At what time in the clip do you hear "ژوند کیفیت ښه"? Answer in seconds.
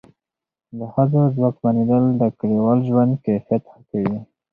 2.89-3.79